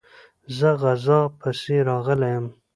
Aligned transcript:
زه 0.57 0.69
غزا 0.81 1.19
پسي 1.39 1.77
راغلی 1.89 2.29
یم. 2.35 2.45